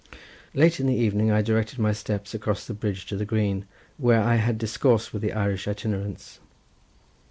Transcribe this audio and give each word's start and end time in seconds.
Late 0.55 0.79
in 0.79 0.87
the 0.87 0.95
evening 0.95 1.29
I 1.29 1.43
directed 1.43 1.77
my 1.77 1.91
steps 1.93 2.33
across 2.33 2.65
the 2.65 2.73
bridge 2.73 3.05
to 3.05 3.15
the 3.15 3.23
green, 3.23 3.67
where 3.99 4.23
I 4.23 4.37
had 4.37 4.57
discoursed 4.57 5.13
with 5.13 5.21
the 5.21 5.33
Irish 5.33 5.67
itinerants. 5.67 6.39